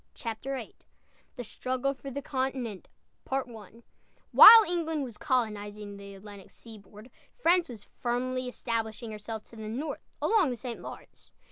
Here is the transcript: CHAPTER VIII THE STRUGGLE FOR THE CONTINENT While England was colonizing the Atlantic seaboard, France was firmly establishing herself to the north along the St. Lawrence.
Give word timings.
CHAPTER 0.15 0.55
VIII 0.55 0.73
THE 1.35 1.43
STRUGGLE 1.43 1.93
FOR 1.93 2.09
THE 2.09 2.23
CONTINENT 2.23 2.87
While 4.31 4.63
England 4.67 5.03
was 5.03 5.19
colonizing 5.19 5.95
the 5.97 6.15
Atlantic 6.15 6.49
seaboard, 6.49 7.11
France 7.35 7.69
was 7.69 7.85
firmly 7.99 8.47
establishing 8.47 9.11
herself 9.11 9.43
to 9.43 9.55
the 9.57 9.69
north 9.69 10.01
along 10.19 10.49
the 10.49 10.57
St. 10.57 10.81
Lawrence. 10.81 11.29